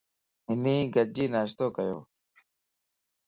[0.47, 1.97] ھني گڏجي ناشتو ڪيو